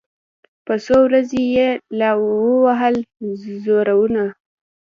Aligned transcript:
یو 0.67 0.77
څو 0.85 0.95
ورځي 1.07 1.41
یې 1.57 1.69
لا 1.99 2.11
ووهل 2.21 2.95
زورونه 3.63 4.25